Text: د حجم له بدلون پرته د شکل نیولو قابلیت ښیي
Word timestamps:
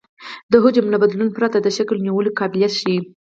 د 0.51 0.53
حجم 0.63 0.85
له 0.93 0.97
بدلون 1.03 1.29
پرته 1.37 1.57
د 1.61 1.67
شکل 1.77 1.97
نیولو 2.05 2.35
قابلیت 2.39 2.73
ښیي 2.79 2.99